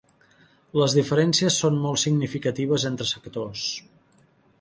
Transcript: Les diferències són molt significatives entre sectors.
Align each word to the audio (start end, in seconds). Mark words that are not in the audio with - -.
Les 0.81 0.93
diferències 0.99 1.59
són 1.63 1.77
molt 1.83 2.01
significatives 2.05 2.87
entre 2.91 3.07
sectors. 3.11 3.67